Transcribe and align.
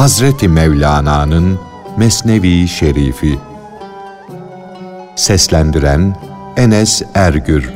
Hazreti 0.00 0.48
Mevlana'nın 0.48 1.58
Mesnevi 1.96 2.68
Şerifi. 2.68 3.38
Seslendiren 5.16 6.16
Enes 6.56 7.02
Ergür. 7.14 7.70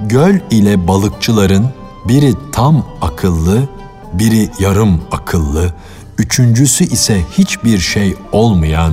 Göl 0.00 0.40
ile 0.50 0.88
balıkçıların 0.88 1.66
biri 2.08 2.34
tam 2.52 2.86
akıllı, 3.00 3.68
biri 4.12 4.50
yarım 4.58 5.00
akıllı, 5.10 5.72
üçüncüsü 6.18 6.84
ise 6.84 7.22
hiçbir 7.38 7.78
şey 7.78 8.14
olmayan, 8.32 8.92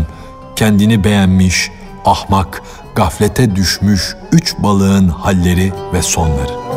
kendini 0.55 1.03
beğenmiş, 1.03 1.71
ahmak, 2.05 2.61
gaflete 2.95 3.55
düşmüş 3.55 4.15
üç 4.31 4.57
balığın 4.57 5.07
halleri 5.07 5.73
ve 5.93 6.01
sonları. 6.01 6.69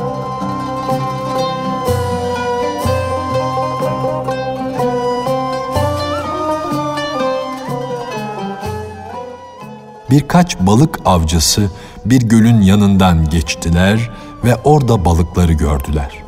Birkaç 10.10 10.58
balık 10.60 10.98
avcısı 11.04 11.70
bir 12.04 12.22
gölün 12.22 12.60
yanından 12.60 13.30
geçtiler 13.30 14.10
ve 14.44 14.56
orada 14.64 15.04
balıkları 15.04 15.52
gördüler. 15.52 16.22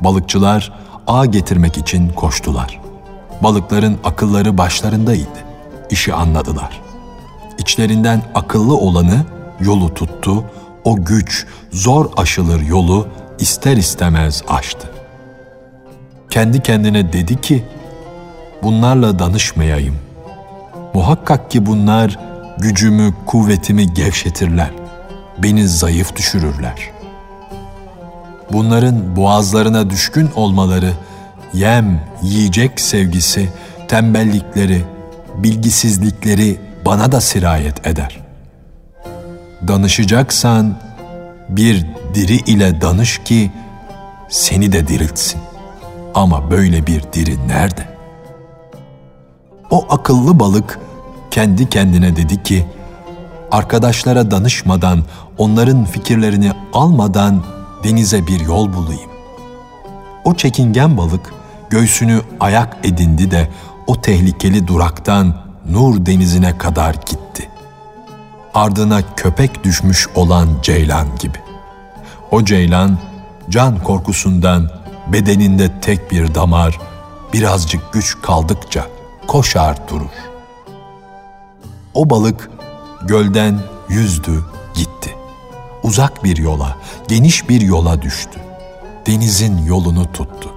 Balıkçılar 0.00 0.72
ağ 1.06 1.26
getirmek 1.26 1.78
için 1.78 2.08
koştular. 2.08 2.80
Balıkların 3.42 3.98
akılları 4.04 4.58
başlarındaydı. 4.58 5.38
İşi 5.90 6.14
anladılar. 6.14 6.87
İçlerinden 7.68 8.22
akıllı 8.34 8.76
olanı 8.76 9.24
yolu 9.60 9.94
tuttu, 9.94 10.44
o 10.84 11.04
güç, 11.04 11.46
zor 11.72 12.10
aşılır 12.16 12.60
yolu 12.60 13.08
ister 13.38 13.76
istemez 13.76 14.42
aştı. 14.48 14.90
Kendi 16.30 16.62
kendine 16.62 17.12
dedi 17.12 17.40
ki, 17.40 17.64
bunlarla 18.62 19.18
danışmayayım. 19.18 19.98
Muhakkak 20.94 21.50
ki 21.50 21.66
bunlar 21.66 22.18
gücümü, 22.58 23.14
kuvvetimi 23.26 23.94
gevşetirler. 23.94 24.70
Beni 25.38 25.68
zayıf 25.68 26.16
düşürürler. 26.16 26.90
Bunların 28.52 29.16
boğazlarına 29.16 29.90
düşkün 29.90 30.30
olmaları, 30.36 30.92
yem, 31.54 32.00
yiyecek 32.22 32.80
sevgisi, 32.80 33.48
tembellikleri, 33.88 34.84
bilgisizlikleri 35.36 36.67
bana 36.88 37.12
da 37.12 37.20
sirayet 37.20 37.86
eder. 37.86 38.20
Danışacaksan 39.68 40.74
bir 41.48 41.86
diri 42.14 42.36
ile 42.36 42.80
danış 42.80 43.18
ki 43.24 43.50
seni 44.28 44.72
de 44.72 44.88
diriltsin. 44.88 45.40
Ama 46.14 46.50
böyle 46.50 46.86
bir 46.86 47.02
diri 47.12 47.48
nerede? 47.48 47.88
O 49.70 49.86
akıllı 49.90 50.40
balık 50.40 50.78
kendi 51.30 51.68
kendine 51.68 52.16
dedi 52.16 52.42
ki, 52.42 52.66
arkadaşlara 53.50 54.30
danışmadan, 54.30 55.04
onların 55.38 55.84
fikirlerini 55.84 56.52
almadan 56.72 57.42
denize 57.84 58.26
bir 58.26 58.40
yol 58.40 58.72
bulayım. 58.72 59.10
O 60.24 60.34
çekingen 60.34 60.96
balık 60.96 61.34
göğsünü 61.70 62.20
ayak 62.40 62.76
edindi 62.84 63.30
de 63.30 63.48
o 63.86 64.00
tehlikeli 64.00 64.66
duraktan 64.66 65.47
Nur 65.68 66.06
denizine 66.06 66.58
kadar 66.58 66.94
gitti. 66.94 67.48
Ardına 68.54 69.02
köpek 69.16 69.64
düşmüş 69.64 70.08
olan 70.14 70.48
ceylan 70.62 71.16
gibi. 71.18 71.38
O 72.30 72.44
ceylan 72.44 72.98
can 73.50 73.82
korkusundan 73.82 74.70
bedeninde 75.12 75.80
tek 75.80 76.10
bir 76.10 76.34
damar, 76.34 76.78
birazcık 77.32 77.92
güç 77.92 78.16
kaldıkça 78.22 78.86
koşar 79.26 79.88
durur. 79.88 80.10
O 81.94 82.10
balık 82.10 82.50
gölden 83.02 83.60
yüzdü, 83.88 84.44
gitti. 84.74 85.14
Uzak 85.82 86.24
bir 86.24 86.36
yola, 86.36 86.76
geniş 87.08 87.48
bir 87.48 87.60
yola 87.60 88.02
düştü. 88.02 88.40
Denizin 89.06 89.58
yolunu 89.64 90.12
tuttu. 90.12 90.50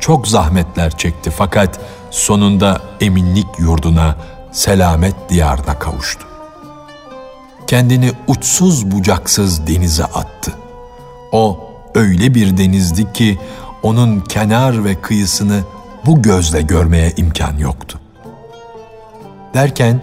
Çok 0.00 0.28
zahmetler 0.28 0.96
çekti 0.96 1.30
fakat 1.30 1.80
sonunda 2.12 2.80
eminlik 3.00 3.46
yurduna, 3.58 4.16
selamet 4.52 5.14
diyarına 5.28 5.78
kavuştu. 5.78 6.26
Kendini 7.66 8.12
uçsuz 8.26 8.90
bucaksız 8.90 9.66
denize 9.66 10.04
attı. 10.04 10.52
O 11.32 11.70
öyle 11.94 12.34
bir 12.34 12.56
denizdi 12.56 13.12
ki 13.12 13.38
onun 13.82 14.20
kenar 14.20 14.84
ve 14.84 14.94
kıyısını 14.94 15.60
bu 16.06 16.22
gözle 16.22 16.62
görmeye 16.62 17.12
imkan 17.16 17.58
yoktu. 17.58 18.00
Derken 19.54 20.02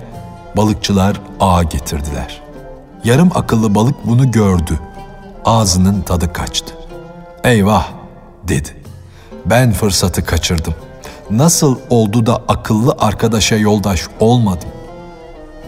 balıkçılar 0.57 1.21
ağa 1.39 1.63
getirdiler. 1.63 2.41
Yarım 3.03 3.31
akıllı 3.35 3.75
balık 3.75 3.95
bunu 4.07 4.31
gördü. 4.31 4.79
Ağzının 5.45 6.01
tadı 6.01 6.33
kaçtı. 6.33 6.73
Eyvah 7.43 7.87
dedi. 8.47 8.69
Ben 9.45 9.71
fırsatı 9.71 10.25
kaçırdım. 10.25 10.73
Nasıl 11.31 11.77
oldu 11.89 12.25
da 12.25 12.41
akıllı 12.47 12.95
arkadaşa 12.99 13.55
yoldaş 13.55 14.07
olmadım? 14.19 14.69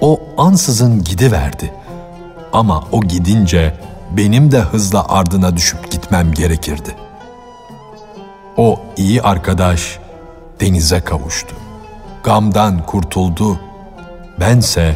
O 0.02 0.20
ansızın 0.38 1.04
gidiverdi. 1.04 1.74
Ama 2.54 2.84
o 2.92 3.02
gidince 3.02 3.76
benim 4.18 4.52
de 4.52 4.60
hızla 4.60 5.10
ardına 5.10 5.58
düşüp 5.58 5.92
gitmem 5.92 6.32
gerekirdi. 6.32 6.96
O 8.58 8.80
iyi 8.98 9.22
arkadaş 9.22 10.00
denize 10.60 11.02
kavuştu. 11.02 11.56
Gamdan 12.24 12.86
kurtuldu. 12.86 13.60
Bense 14.40 14.96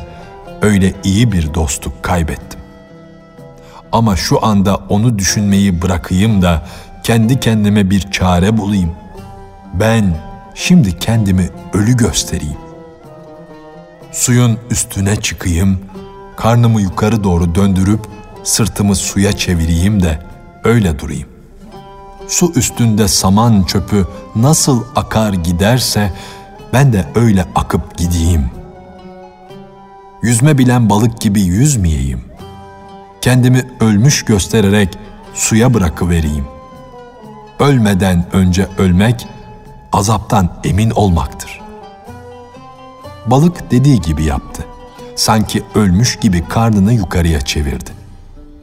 öyle 0.62 0.94
iyi 1.04 1.31
bir 1.31 1.54
dostluk 1.54 2.04
kaybettim. 2.04 2.59
Ama 3.92 4.16
şu 4.16 4.46
anda 4.46 4.80
onu 4.90 5.20
düşünmeyi 5.20 5.81
bırakayım 5.81 6.42
da 6.42 6.66
kendi 7.04 7.40
kendime 7.40 7.90
bir 7.90 8.12
çare 8.12 8.58
bulayım. 8.58 8.92
Ben 9.74 10.25
şimdi 10.56 11.00
kendimi 11.00 11.50
ölü 11.74 11.98
göstereyim. 11.98 12.58
Suyun 14.12 14.58
üstüne 14.70 15.16
çıkayım, 15.16 15.80
karnımı 16.36 16.82
yukarı 16.82 17.24
doğru 17.24 17.56
döndürüp 17.56 18.00
sırtımı 18.44 18.96
suya 18.96 19.32
çevireyim 19.32 20.04
de 20.04 20.20
öyle 20.64 21.00
durayım. 21.00 21.28
Su 22.28 22.52
üstünde 22.56 23.08
saman 23.08 23.64
çöpü 23.64 24.08
nasıl 24.36 24.84
akar 24.96 25.34
giderse 25.34 26.14
ben 26.74 26.94
de 26.94 27.06
öyle 27.16 27.46
akıp 27.56 27.98
gideyim. 27.98 28.50
Yüzme 30.24 30.58
bilen 30.58 30.90
balık 30.90 31.22
gibi 31.22 31.42
yüzmeyeyim. 31.42 32.22
Kendimi 33.22 33.68
ölmüş 33.80 34.26
göstererek 34.26 34.98
suya 35.34 35.74
bırakıvereyim. 35.74 36.46
Ölmeden 37.60 38.26
önce 38.34 38.68
ölmek 38.78 39.28
azaptan 39.95 40.50
emin 40.63 40.89
olmaktır. 40.89 41.61
Balık 43.25 43.72
dediği 43.72 44.01
gibi 44.01 44.23
yaptı. 44.23 44.65
Sanki 45.15 45.63
ölmüş 45.75 46.15
gibi 46.15 46.47
karnını 46.47 46.94
yukarıya 46.94 47.42
çevirdi. 47.42 47.92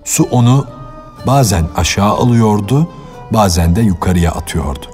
Su 0.05 0.29
onu 0.31 0.67
bazen 1.27 1.69
aşağı 1.77 2.13
alıyordu, 2.13 2.89
bazen 3.31 3.77
de 3.77 3.81
yukarıya 3.81 4.33
atıyordu. 4.33 4.87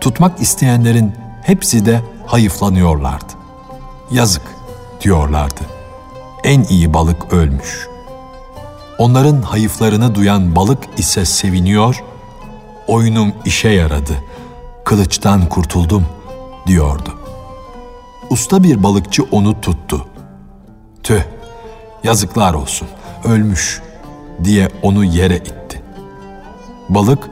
Tutmak 0.00 0.40
isteyenlerin 0.40 1.12
hepsi 1.42 1.86
de 1.86 2.00
hayıflanıyorlardı. 2.26 3.32
Yazık 4.10 4.42
diyorlardı. 5.00 5.60
En 6.44 6.62
iyi 6.62 6.94
balık 6.94 7.32
ölmüş. 7.32 7.88
Onların 8.98 9.42
hayıflarını 9.42 10.14
duyan 10.14 10.56
balık 10.56 10.78
ise 10.96 11.24
seviniyor, 11.24 12.04
oyunum 12.86 13.32
işe 13.44 13.68
yaradı, 13.68 14.14
kılıçtan 14.84 15.48
kurtuldum 15.48 16.06
diyordu. 16.66 17.18
Usta 18.30 18.62
bir 18.62 18.82
balıkçı 18.82 19.22
onu 19.30 19.60
tuttu. 19.60 20.06
Tüh, 21.02 21.22
yazıklar 22.04 22.54
olsun, 22.54 22.88
ölmüş 23.24 23.82
diye 24.44 24.68
onu 24.82 25.04
yere 25.04 25.36
itti. 25.36 25.82
Balık 26.88 27.30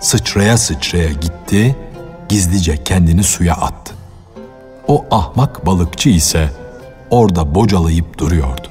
sıçraya 0.00 0.58
sıçraya 0.58 1.12
gitti, 1.12 1.76
gizlice 2.28 2.84
kendini 2.84 3.22
suya 3.22 3.54
attı. 3.54 3.94
O 4.88 5.04
ahmak 5.10 5.66
balıkçı 5.66 6.08
ise 6.08 6.50
orada 7.10 7.54
bocalayıp 7.54 8.18
duruyordu. 8.18 8.68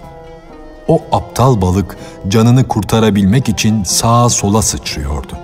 O 0.88 1.02
aptal 1.12 1.62
balık 1.62 1.98
canını 2.28 2.68
kurtarabilmek 2.68 3.50
için 3.50 3.84
sağa 3.84 4.30
sola 4.30 4.62
sıçrıyordu. 4.62 5.38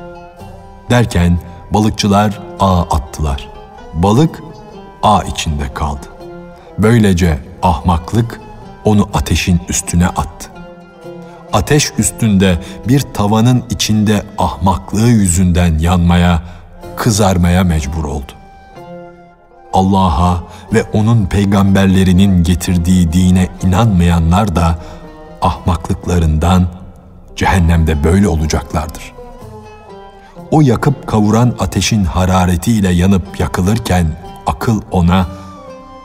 Derken 0.89 1.39
balıkçılar 1.71 2.50
ağ 2.61 2.81
attılar. 2.81 3.49
Balık 3.93 4.43
ağ 5.03 5.23
içinde 5.23 5.73
kaldı. 5.73 6.07
Böylece 6.77 7.39
ahmaklık 7.63 8.41
onu 8.85 9.09
ateşin 9.13 9.61
üstüne 9.69 10.07
attı. 10.07 10.47
ateş 11.53 11.91
üstünde 11.97 12.59
bir 12.87 12.99
tavanın 12.99 13.63
içinde 13.69 14.23
ahmaklığı 14.37 15.07
yüzünden 15.07 15.79
yanmaya, 15.79 16.41
kızarmaya 16.95 17.63
mecbur 17.63 18.03
oldu. 18.03 18.31
Allah'a 19.73 20.43
ve 20.73 20.83
onun 20.93 21.25
peygamberlerinin 21.25 22.43
getirdiği 22.43 23.13
dine 23.13 23.49
inanmayanlar 23.63 24.55
da 24.55 24.79
ahmaklıklarından 25.41 26.67
cehennemde 27.35 28.03
böyle 28.03 28.27
olacaklardır. 28.27 29.20
O 30.51 30.62
yakıp 30.62 31.07
kavuran 31.07 31.56
ateşin 31.59 32.03
hararetiyle 32.03 32.89
yanıp 32.89 33.39
yakılırken 33.39 34.07
akıl 34.45 34.81
ona 34.92 35.27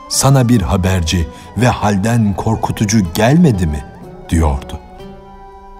sana 0.09 0.49
bir 0.49 0.61
haberci 0.61 1.27
ve 1.57 1.67
halden 1.67 2.33
korkutucu 2.33 2.99
gelmedi 3.13 3.67
mi 3.67 3.85
diyordu. 4.29 4.79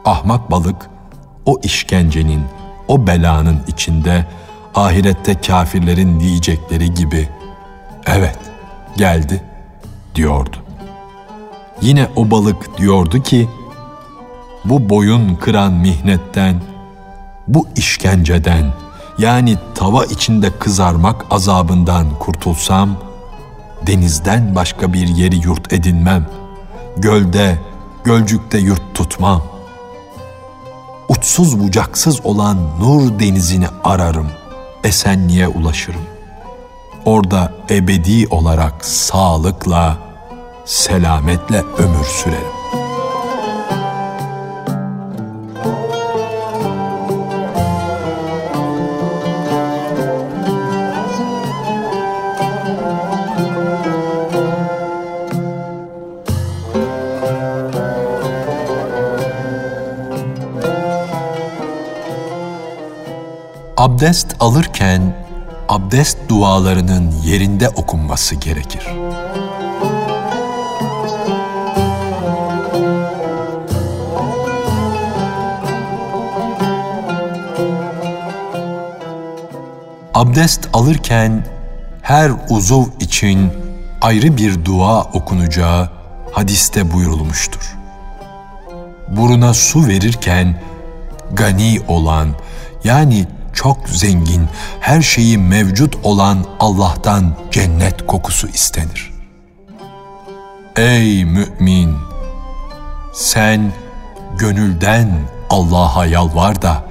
Ahmak 0.06 0.52
balık 0.52 0.90
o 1.46 1.60
işkencenin, 1.64 2.44
o 2.88 3.08
belanın 3.08 3.60
içinde 3.68 4.25
ahirette 4.75 5.42
kafirlerin 5.42 6.19
diyecekleri 6.19 6.94
gibi 6.94 7.30
evet 8.08 8.40
geldi 8.98 9.42
diyordu. 10.16 10.58
Yine 11.81 12.08
o 12.16 12.31
balık 12.31 12.78
diyordu 12.78 13.24
ki 13.24 13.50
bu 14.66 14.90
boyun 14.90 15.36
kıran 15.36 15.74
mihnetten, 15.74 16.62
bu 17.47 17.67
işkenceden 17.75 18.73
yani 19.17 19.57
tava 19.75 20.05
içinde 20.05 20.51
kızarmak 20.59 21.25
azabından 21.31 22.19
kurtulsam, 22.19 22.89
denizden 23.88 24.55
başka 24.55 24.94
bir 24.94 25.07
yeri 25.07 25.35
yurt 25.35 25.73
edinmem, 25.73 26.25
gölde, 26.97 27.57
gölcükte 28.03 28.57
yurt 28.57 28.81
tutmam. 28.94 29.44
Uçsuz 31.09 31.59
bucaksız 31.59 32.25
olan 32.25 32.57
nur 32.79 33.19
denizini 33.19 33.67
ararım, 33.83 34.27
esenliğe 34.83 35.47
ulaşırım. 35.47 36.01
Orada 37.05 37.53
ebedi 37.69 38.27
olarak 38.27 38.85
sağlıkla, 38.85 39.97
selametle 40.65 41.63
ömür 41.77 42.05
sürerim. 42.05 42.56
Abdest 63.77 64.35
alırken 64.39 65.25
abdest 65.69 66.18
dualarının 66.29 67.12
yerinde 67.25 67.69
okunması 67.69 68.35
gerekir. 68.35 68.88
Abdest 80.13 80.69
alırken 80.73 81.45
her 82.01 82.31
uzuv 82.50 82.85
için 83.00 83.51
ayrı 84.01 84.38
bir 84.38 84.65
dua 84.65 85.03
okunacağı 85.03 85.89
hadiste 86.31 86.94
buyurulmuştur. 86.94 87.77
Buruna 89.07 89.53
su 89.53 89.88
verirken 89.88 90.62
gani 91.33 91.81
olan 91.88 92.30
yani 92.83 93.27
çok 93.57 93.89
zengin, 93.89 94.48
her 94.80 95.01
şeyi 95.01 95.38
mevcut 95.38 95.95
olan 96.04 96.45
Allah'tan 96.59 97.36
cennet 97.51 98.07
kokusu 98.07 98.48
istenir. 98.48 99.13
Ey 100.75 101.25
mümin! 101.25 101.98
Sen 103.13 103.71
gönülden 104.38 105.09
Allah'a 105.50 106.06
yalvar 106.06 106.62
da 106.62 106.86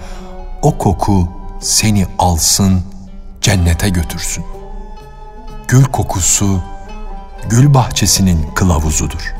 o 0.62 0.78
koku 0.78 1.28
seni 1.60 2.06
alsın, 2.18 2.82
cennete 3.40 3.88
götürsün. 3.88 4.44
Gül 5.68 5.84
kokusu 5.84 6.60
gül 7.48 7.74
bahçesinin 7.74 8.46
kılavuzudur. 8.54 9.34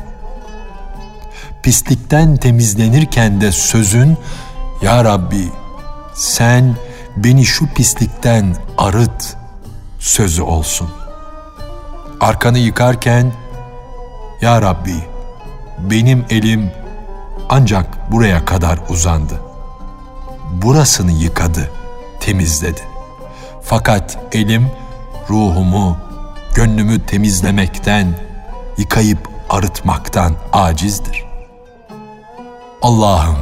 Pislikten 1.63 2.37
temizlenirken 2.37 3.41
de 3.41 3.51
sözün 3.51 4.17
Ya 4.81 5.03
Rabbi 5.03 5.51
sen 6.13 6.75
beni 7.23 7.45
şu 7.45 7.67
pislikten 7.67 8.55
arıt 8.77 9.37
sözü 9.99 10.41
olsun. 10.41 10.89
Arkanı 12.19 12.57
yıkarken 12.57 13.33
Ya 14.41 14.61
Rabbi 14.61 14.95
benim 15.79 16.25
elim 16.29 16.71
ancak 17.49 18.11
buraya 18.11 18.45
kadar 18.45 18.79
uzandı. 18.89 19.41
Burasını 20.51 21.11
yıkadı, 21.11 21.71
temizledi. 22.19 22.81
Fakat 23.63 24.17
elim 24.31 24.71
ruhumu, 25.29 25.97
gönlümü 26.55 27.05
temizlemekten, 27.05 28.19
yıkayıp 28.77 29.29
arıtmaktan 29.49 30.33
acizdir. 30.53 31.25
Allah'ım 32.81 33.37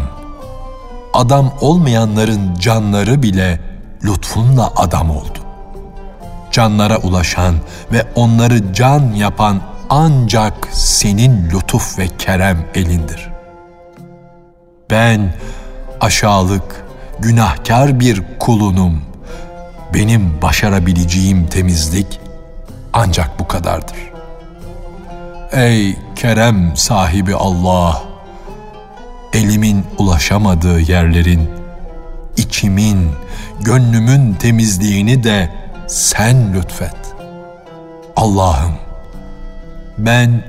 adam 1.14 1.54
olmayanların 1.62 2.56
canları 2.60 3.24
bile 3.24 3.60
lütfunla 4.06 4.72
adam 4.76 5.10
oldu. 5.10 5.40
Canlara 6.52 6.98
ulaşan 6.98 7.56
ve 7.92 8.06
onları 8.16 8.74
can 8.74 9.14
yapan 9.14 9.62
ancak 9.90 10.54
senin 10.72 11.50
lütuf 11.50 12.00
ve 12.00 12.08
kerem 12.18 12.66
elindir. 12.76 13.30
Ben 14.90 15.34
aşağılık, 16.02 16.86
günahkar 17.20 18.00
bir 18.00 18.24
kulunum. 18.40 19.02
Benim 19.94 20.42
başarabileceğim 20.42 21.48
temizlik 21.48 22.20
ancak 22.94 23.40
bu 23.40 23.48
kadardır. 23.48 23.98
Ey 25.52 25.98
kerem 26.16 26.78
sahibi 26.78 27.36
Allah! 27.36 28.16
elimin 29.36 29.86
ulaşamadığı 29.98 30.80
yerlerin, 30.80 31.50
içimin, 32.38 33.12
gönlümün 33.62 34.34
temizliğini 34.34 35.24
de 35.24 35.52
sen 35.88 36.54
lütfet. 36.54 36.96
Allah'ım, 38.16 38.76
ben 39.98 40.44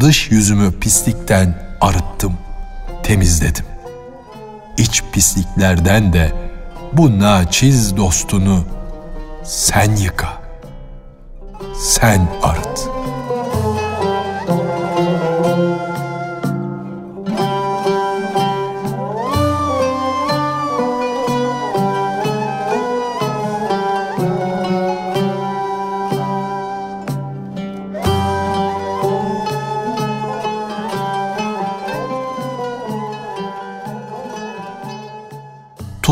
dış 0.00 0.30
yüzümü 0.30 0.80
pislikten 0.80 1.54
arıttım, 1.80 2.32
temizledim. 3.02 3.64
İç 4.76 5.02
pisliklerden 5.12 6.12
de 6.12 6.32
bu 6.92 7.20
naçiz 7.20 7.96
dostunu 7.96 8.64
sen 9.44 9.96
yıka, 9.96 10.28
sen 11.78 12.28
arıt.'' 12.42 12.97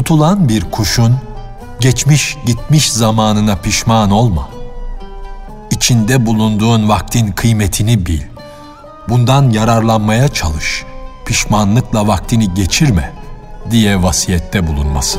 Tutulan 0.06 0.48
bir 0.48 0.70
kuşun 0.70 1.16
geçmiş 1.80 2.36
gitmiş 2.46 2.92
zamanına 2.92 3.56
pişman 3.56 4.10
olma. 4.10 4.48
İçinde 5.70 6.26
bulunduğun 6.26 6.88
vaktin 6.88 7.32
kıymetini 7.32 8.06
bil. 8.06 8.20
Bundan 9.08 9.50
yararlanmaya 9.50 10.28
çalış. 10.28 10.84
Pişmanlıkla 11.24 12.06
vaktini 12.06 12.54
geçirme 12.54 13.12
diye 13.70 14.02
vasiyette 14.02 14.66
bulunması. 14.66 15.18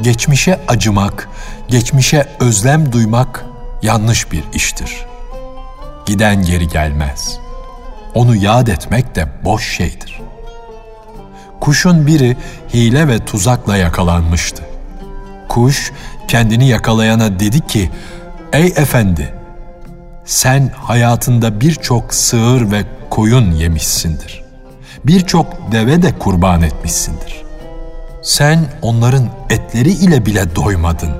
Geçmişe 0.00 0.60
acımak, 0.68 1.28
geçmişe 1.68 2.28
özlem 2.40 2.92
duymak 2.92 3.55
yanlış 3.82 4.32
bir 4.32 4.44
iştir. 4.54 5.06
Giden 6.06 6.42
geri 6.42 6.68
gelmez. 6.68 7.38
Onu 8.14 8.36
yad 8.36 8.66
etmek 8.66 9.14
de 9.14 9.28
boş 9.44 9.76
şeydir. 9.76 10.20
Kuşun 11.60 12.06
biri 12.06 12.36
hile 12.74 13.08
ve 13.08 13.24
tuzakla 13.24 13.76
yakalanmıştı. 13.76 14.62
Kuş 15.48 15.92
kendini 16.28 16.68
yakalayana 16.68 17.40
dedi 17.40 17.66
ki, 17.66 17.90
Ey 18.52 18.66
efendi, 18.66 19.34
sen 20.24 20.70
hayatında 20.76 21.60
birçok 21.60 22.14
sığır 22.14 22.70
ve 22.70 22.84
koyun 23.10 23.50
yemişsindir. 23.50 24.44
Birçok 25.04 25.72
deve 25.72 26.02
de 26.02 26.18
kurban 26.18 26.62
etmişsindir. 26.62 27.44
Sen 28.22 28.64
onların 28.82 29.28
etleri 29.50 29.90
ile 29.90 30.26
bile 30.26 30.56
doymadın. 30.56 31.12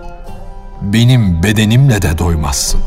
Benim 0.93 1.43
bedenimle 1.43 2.03
de 2.03 2.19
doymazsın. 2.19 2.81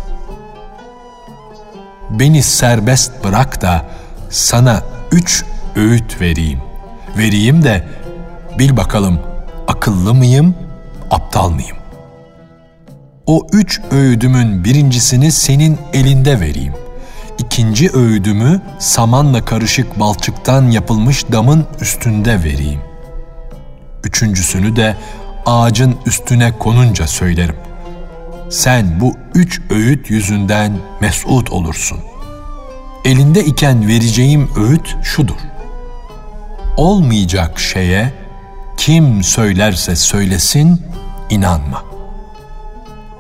Beni 2.10 2.44
serbest 2.44 3.24
bırak 3.24 3.62
da 3.62 3.86
sana 4.29 4.84
üç 5.12 5.46
öğüt 5.75 6.22
vereyim. 6.22 6.60
Vereyim 7.18 7.63
de 7.63 7.88
bil 8.60 8.77
bakalım 8.77 9.20
akıllı 9.68 10.13
mıyım, 10.13 10.56
aptal 11.12 11.50
mıyım? 11.50 11.77
O 13.25 13.48
üç 13.53 13.82
öğüdümün 13.91 14.63
birincisini 14.63 15.32
senin 15.32 15.77
elinde 15.94 16.39
vereyim. 16.39 16.74
İkinci 17.39 17.89
öğüdümü 17.94 18.62
samanla 18.79 19.46
karışık 19.46 20.00
balçıktan 20.00 20.72
yapılmış 20.72 21.32
damın 21.32 21.68
üstünde 21.82 22.44
vereyim. 22.44 22.82
Üçüncüsünü 24.03 24.75
de 24.75 24.96
ağacın 25.46 25.96
üstüne 26.06 26.58
konunca 26.58 27.08
söylerim. 27.08 27.68
Sen 28.50 29.00
bu 29.00 29.15
üç 29.36 29.62
öğüt 29.70 30.10
yüzünden 30.10 30.77
mesut 31.01 31.51
olursun. 31.51 32.00
Elinde 33.06 33.46
iken 33.46 33.88
vereceğim 33.88 34.50
öğüt 34.58 34.96
şudur. 35.03 35.36
Olmayacak 36.77 37.60
şeye 37.60 38.13
kim 38.77 39.24
söylerse 39.24 39.96
söylesin 39.96 40.82
inanma. 41.29 41.84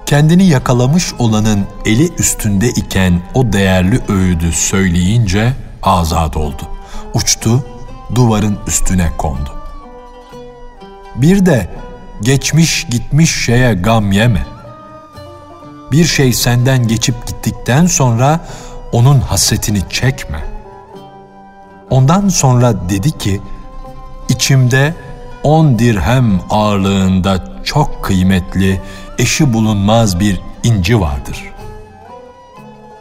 Kendini 0.05 0.45
yakalamış 0.45 1.13
olanın 1.19 1.65
eli 1.85 2.13
üstünde 2.19 2.69
iken 2.69 3.21
o 3.33 3.53
değerli 3.53 3.99
öğüdü 4.07 4.51
söyleyince 4.51 5.53
azad 5.83 6.33
oldu. 6.33 6.63
Uçtu, 7.13 7.65
duvarın 8.15 8.57
üstüne 8.67 9.09
kondu. 9.17 9.49
Bir 11.15 11.45
de 11.45 11.69
geçmiş 12.21 12.85
gitmiş 12.89 13.45
şeye 13.45 13.73
gam 13.73 14.11
yeme. 14.11 14.58
Bir 15.91 16.05
şey 16.05 16.33
senden 16.33 16.87
geçip 16.87 17.27
gittikten 17.27 17.85
sonra 17.85 18.39
onun 18.91 19.19
hasretini 19.19 19.81
çekme. 19.89 20.39
Ondan 21.89 22.29
sonra 22.29 22.89
dedi 22.89 23.17
ki, 23.17 23.41
içimde 24.29 24.93
on 25.43 25.79
dirhem 25.79 26.41
ağırlığında 26.49 27.43
çok 27.63 28.03
kıymetli, 28.03 28.81
eşi 29.17 29.53
bulunmaz 29.53 30.19
bir 30.19 30.41
inci 30.63 30.99
vardır. 30.99 31.53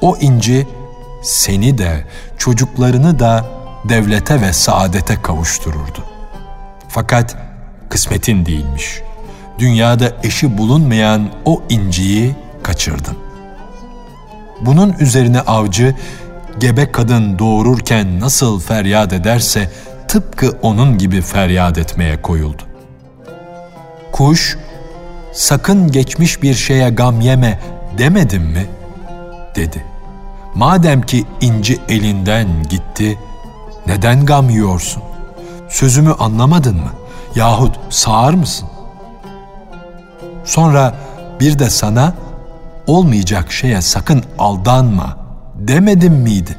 O 0.01 0.17
inci 0.17 0.67
seni 1.23 1.79
de 1.79 2.05
çocuklarını 2.39 3.19
da 3.19 3.45
devlete 3.89 4.41
ve 4.41 4.53
saadete 4.53 5.23
kavuştururdu. 5.23 6.05
Fakat 6.89 7.37
kısmetin 7.89 8.47
değilmiş. 8.47 9.01
Dünyada 9.59 10.13
eşi 10.23 10.59
bulunmayan 10.59 11.29
o 11.45 11.63
inciyi 11.69 12.37
kaçırdın. 12.69 13.17
Bunun 14.61 14.93
üzerine 15.01 15.41
avcı 15.41 15.95
gebe 16.59 16.93
kadın 16.93 17.39
doğururken 17.39 18.21
nasıl 18.21 18.61
feryat 18.61 19.13
ederse 19.13 19.71
tıpkı 20.09 20.59
onun 20.63 20.99
gibi 20.99 21.23
feryat 21.23 21.79
etmeye 21.79 22.23
koyuldu. 22.23 22.63
Kuş, 24.13 24.59
sakın 25.33 25.93
geçmiş 25.93 26.43
bir 26.43 26.55
şeye 26.55 26.91
gam 26.91 27.21
yeme 27.21 27.61
demedim 27.99 28.43
mi? 28.43 28.67
dedi. 29.57 29.85
Madem 30.55 31.03
ki 31.03 31.27
inci 31.41 31.79
elinden 31.89 32.49
gitti, 32.71 33.19
neden 33.87 34.27
gam 34.27 34.51
yiyorsun? 34.51 35.03
Sözümü 35.69 36.13
anlamadın 36.13 36.77
mı? 36.77 36.93
Yahut 37.35 37.77
sağır 37.91 38.35
mısın? 38.35 38.69
Sonra 40.45 40.95
bir 41.41 41.59
de 41.59 41.71
sana 41.71 42.15
olmayacak 42.89 43.53
şeye 43.53 43.83
sakın 43.83 44.25
aldanma 44.39 45.17
demedim 45.55 46.15
miydi? 46.15 46.57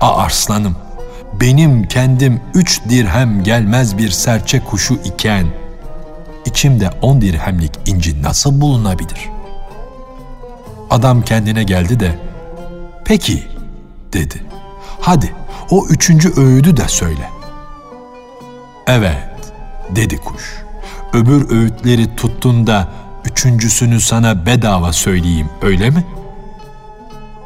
A 0.00 0.16
arslanım, 0.16 0.76
benim 1.40 1.88
kendim 1.88 2.40
üç 2.54 2.80
dirhem 2.88 3.42
gelmez 3.42 3.98
bir 3.98 4.10
serçe 4.10 4.60
kuşu 4.60 4.94
iken, 4.94 5.46
içimde 6.44 6.90
on 7.02 7.20
dirhemlik 7.20 7.72
inci 7.86 8.22
nasıl 8.22 8.60
bulunabilir? 8.60 9.30
Adam 10.90 11.22
kendine 11.22 11.62
geldi 11.62 12.00
de, 12.00 12.18
peki 13.04 13.42
dedi, 14.12 14.42
hadi 15.00 15.34
o 15.70 15.86
üçüncü 15.86 16.40
öğüdü 16.40 16.76
de 16.76 16.88
söyle. 16.88 17.30
Evet, 18.86 19.52
dedi 19.90 20.16
kuş, 20.16 20.64
öbür 21.12 21.50
öğütleri 21.50 22.16
tuttun 22.16 22.66
da 22.66 22.88
üçüncüsünü 23.26 24.00
sana 24.00 24.46
bedava 24.46 24.92
söyleyeyim 24.92 25.48
öyle 25.62 25.90
mi? 25.90 26.04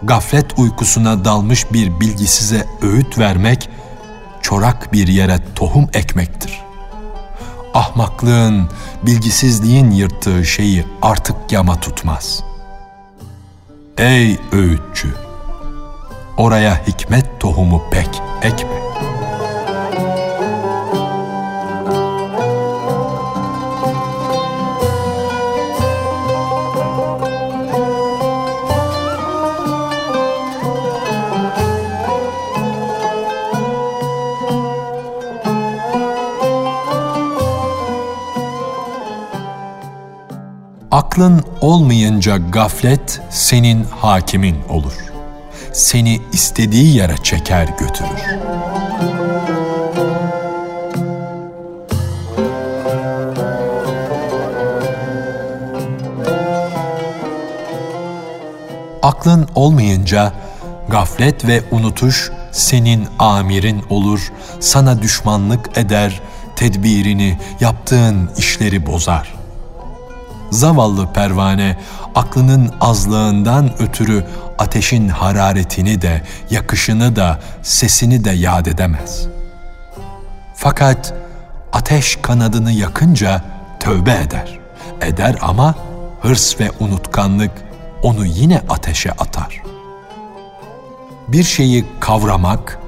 Gaflet 0.02 0.58
uykusuna 0.58 1.24
dalmış 1.24 1.72
bir 1.72 2.00
bilgisize 2.00 2.66
öğüt 2.82 3.18
vermek, 3.18 3.68
çorak 4.42 4.92
bir 4.92 5.08
yere 5.08 5.38
tohum 5.54 5.88
ekmektir. 5.94 6.60
Ahmaklığın, 7.74 8.68
bilgisizliğin 9.02 9.90
yırttığı 9.90 10.44
şeyi 10.44 10.84
artık 11.02 11.36
yama 11.52 11.80
tutmaz. 11.80 12.44
Ey 13.98 14.38
öğütçü! 14.52 15.14
Oraya 16.36 16.86
hikmet 16.86 17.40
tohumu 17.40 17.82
pek 17.90 18.22
ekme. 18.42 18.79
Aklın 41.10 41.44
olmayınca 41.60 42.36
gaflet 42.36 43.20
senin 43.30 43.84
hakimin 43.84 44.56
olur. 44.68 44.92
Seni 45.72 46.20
istediği 46.32 46.96
yere 46.96 47.16
çeker 47.22 47.68
götürür. 47.78 48.20
Aklın 59.02 59.48
olmayınca 59.54 60.32
gaflet 60.88 61.46
ve 61.46 61.62
unutuş 61.70 62.30
senin 62.52 63.06
amirin 63.18 63.82
olur, 63.88 64.32
sana 64.60 65.02
düşmanlık 65.02 65.78
eder, 65.78 66.20
tedbirini, 66.56 67.38
yaptığın 67.60 68.30
işleri 68.38 68.86
bozar.'' 68.86 69.39
Zavallı 70.50 71.12
pervane 71.12 71.76
aklının 72.14 72.72
azlığından 72.80 73.82
ötürü 73.82 74.24
ateşin 74.58 75.08
hararetini 75.08 76.02
de, 76.02 76.22
yakışını 76.50 77.16
da, 77.16 77.40
sesini 77.62 78.24
de 78.24 78.30
yad 78.30 78.66
edemez. 78.66 79.26
Fakat 80.54 81.14
ateş 81.72 82.18
kanadını 82.22 82.72
yakınca 82.72 83.42
tövbe 83.80 84.12
eder. 84.12 84.58
Eder 85.00 85.36
ama 85.40 85.74
hırs 86.22 86.60
ve 86.60 86.70
unutkanlık 86.80 87.50
onu 88.02 88.26
yine 88.26 88.62
ateşe 88.68 89.12
atar. 89.12 89.62
Bir 91.28 91.44
şeyi 91.44 91.86
kavramak, 92.00 92.78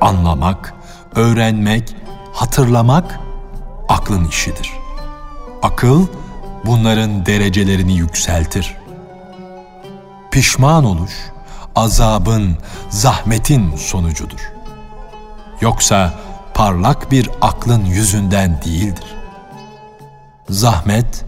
anlamak, 0.00 0.74
öğrenmek, 1.14 1.96
hatırlamak 2.32 3.20
aklın 3.88 4.28
işidir. 4.28 4.72
Akıl, 5.62 6.06
bunların 6.66 7.26
derecelerini 7.26 7.92
yükseltir. 7.92 8.76
Pişman 10.30 10.84
oluş, 10.84 11.12
azabın, 11.76 12.56
zahmetin 12.90 13.76
sonucudur. 13.76 14.52
Yoksa 15.60 16.14
parlak 16.54 17.10
bir 17.10 17.30
aklın 17.40 17.84
yüzünden 17.84 18.60
değildir. 18.64 19.14
Zahmet, 20.48 21.24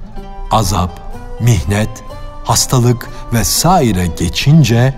azap, 0.50 1.00
mihnet, 1.40 2.04
hastalık 2.44 3.08
ve 3.32 3.44
saire 3.44 4.06
geçince 4.06 4.94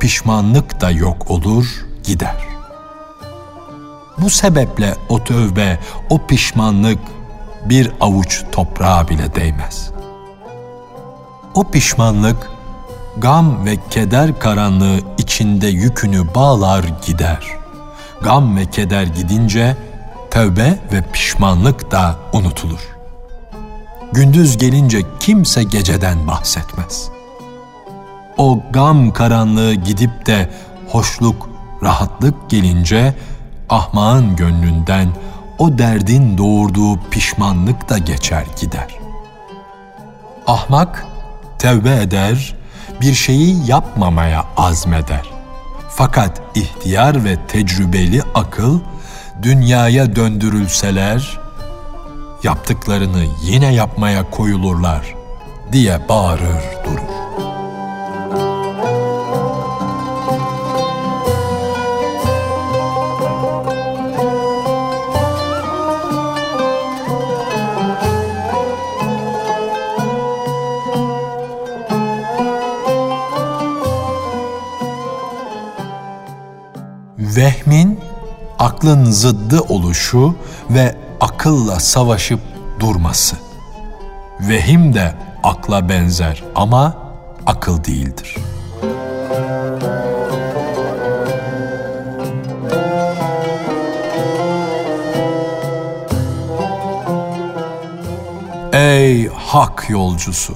pişmanlık 0.00 0.80
da 0.80 0.90
yok 0.90 1.30
olur, 1.30 1.86
gider. 2.04 2.36
Bu 4.18 4.30
sebeple 4.30 4.94
o 5.08 5.24
tövbe, 5.24 5.78
o 6.10 6.26
pişmanlık 6.26 6.98
bir 7.64 7.92
avuç 8.00 8.44
toprağa 8.52 9.08
bile 9.08 9.34
değmez. 9.34 9.90
O 11.54 11.64
pişmanlık 11.64 12.50
gam 13.18 13.66
ve 13.66 13.76
keder 13.90 14.38
karanlığı 14.38 15.00
içinde 15.18 15.66
yükünü 15.66 16.34
bağlar 16.34 16.84
gider. 17.06 17.46
Gam 18.22 18.56
ve 18.56 18.66
keder 18.66 19.02
gidince 19.02 19.76
tövbe 20.30 20.78
ve 20.92 21.02
pişmanlık 21.12 21.90
da 21.90 22.16
unutulur. 22.32 22.80
Gündüz 24.12 24.58
gelince 24.58 25.02
kimse 25.20 25.62
geceden 25.62 26.26
bahsetmez. 26.26 27.08
O 28.38 28.60
gam 28.70 29.12
karanlığı 29.12 29.74
gidip 29.74 30.26
de 30.26 30.50
hoşluk, 30.88 31.50
rahatlık 31.82 32.50
gelince 32.50 33.14
ahmağın 33.68 34.36
gönlünden 34.36 35.08
o 35.60 35.78
derdin 35.78 36.38
doğurduğu 36.38 37.00
pişmanlık 37.10 37.88
da 37.88 37.98
geçer 37.98 38.44
gider. 38.60 38.98
Ahmak 40.46 41.06
tevbe 41.58 42.02
eder, 42.02 42.54
bir 43.00 43.14
şeyi 43.14 43.66
yapmamaya 43.66 44.44
azmeder. 44.56 45.30
Fakat 45.88 46.42
ihtiyar 46.54 47.24
ve 47.24 47.46
tecrübeli 47.48 48.22
akıl 48.34 48.80
dünyaya 49.42 50.16
döndürülseler 50.16 51.40
yaptıklarını 52.42 53.24
yine 53.42 53.74
yapmaya 53.74 54.30
koyulurlar 54.30 55.14
diye 55.72 56.08
bağırır 56.08 56.62
durur. 56.84 57.19
Aklın 78.80 79.04
zıddı 79.04 79.60
oluşu 79.60 80.34
ve 80.70 80.96
akılla 81.20 81.80
savaşıp 81.80 82.40
durması. 82.80 83.36
Vehim 84.40 84.94
de 84.94 85.14
akla 85.42 85.88
benzer 85.88 86.44
ama 86.54 86.96
akıl 87.46 87.84
değildir. 87.84 88.36
Ey 98.72 99.28
hak 99.28 99.90
yolcusu! 99.90 100.54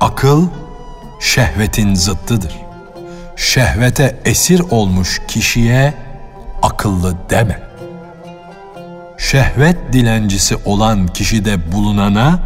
Akıl 0.00 0.46
şehvetin 1.20 1.94
zıttıdır 1.94 2.64
şehvete 3.36 4.20
esir 4.24 4.60
olmuş 4.70 5.20
kişiye 5.28 5.94
akıllı 6.84 7.14
deme. 7.30 7.60
Şehvet 9.18 9.92
dilencisi 9.92 10.56
olan 10.64 11.06
kişide 11.06 11.72
bulunana 11.72 12.38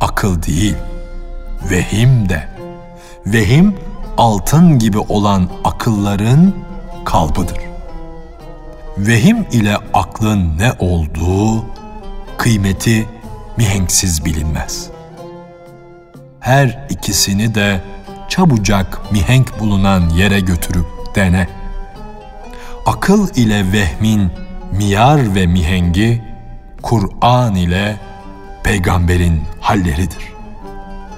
akıl 0.00 0.42
değil, 0.42 0.74
vehim 1.70 2.28
de. 2.28 2.48
Vehim 3.26 3.74
altın 4.16 4.78
gibi 4.78 4.98
olan 4.98 5.48
akılların 5.64 6.54
kalbıdır. 7.04 7.58
Vehim 8.98 9.46
ile 9.52 9.76
aklın 9.94 10.58
ne 10.58 10.72
olduğu, 10.78 11.64
kıymeti 12.38 13.08
mihenksiz 13.56 14.24
bilinmez. 14.24 14.90
Her 16.40 16.86
ikisini 16.90 17.54
de 17.54 17.80
çabucak 18.28 19.12
mihenk 19.12 19.60
bulunan 19.60 20.08
yere 20.08 20.40
götürüp 20.40 20.86
dene. 21.14 21.59
Akıl 22.86 23.28
ile 23.34 23.72
vehmin 23.72 24.30
miyar 24.72 25.34
ve 25.34 25.46
mihengi, 25.46 26.22
Kur'an 26.82 27.54
ile 27.54 27.96
peygamberin 28.62 29.42
halleridir. 29.60 30.32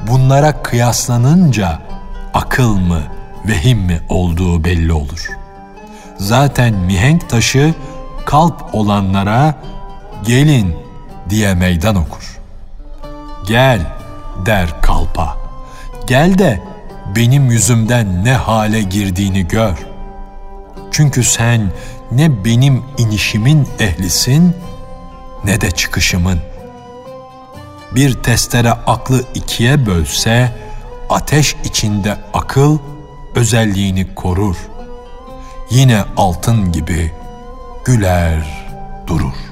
Bunlara 0.09 0.63
kıyaslanınca 0.63 1.79
akıl 2.35 2.77
mı, 2.77 3.03
vehim 3.45 3.79
mi 3.79 4.01
olduğu 4.09 4.65
belli 4.65 4.93
olur. 4.93 5.29
Zaten 6.19 6.75
mihenk 6.75 7.29
taşı 7.29 7.75
kalp 8.27 8.75
olanlara 8.75 9.55
gelin 10.27 10.77
diye 11.31 11.55
meydan 11.55 11.97
okur. 11.97 12.39
Gel 13.47 13.81
der 14.47 14.81
kalpa. 14.83 15.37
Gel 16.07 16.39
de 16.39 16.63
benim 17.17 17.51
yüzümden 17.51 18.25
ne 18.25 18.33
hale 18.33 18.83
girdiğini 18.83 19.49
gör. 19.49 19.92
Çünkü 20.93 21.25
sen 21.25 21.73
ne 22.11 22.45
benim 22.45 22.83
inişimin 22.99 23.69
ehlisin 23.79 24.57
ne 25.45 25.61
de 25.61 25.71
çıkışımın. 25.71 26.39
Bir 27.93 28.15
testere 28.15 28.71
aklı 28.71 29.25
ikiye 29.35 29.87
bölse, 29.87 30.53
ateş 31.11 31.57
içinde 31.65 32.17
akıl 32.35 32.79
özelliğini 33.35 34.15
korur. 34.15 34.57
Yine 35.71 36.05
altın 36.17 36.73
gibi 36.73 37.13
güler 37.85 38.69
durur. 39.07 39.52